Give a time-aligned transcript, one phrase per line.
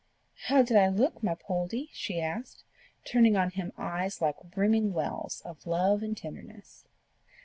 [0.45, 2.63] "How did I look, my Poldie?" she asked,
[3.05, 6.87] turning on him eyes like brimming wells of love and tenderness.